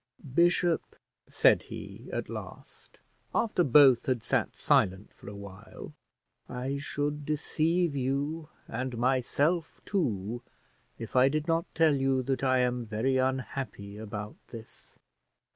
[0.33, 0.95] "Bishop,"
[1.29, 2.99] said he, at last,
[3.35, 5.93] after both had sat silent for a while,
[6.49, 10.41] "I should deceive you and myself too,
[10.97, 14.95] if I did not tell you that I am very unhappy about this.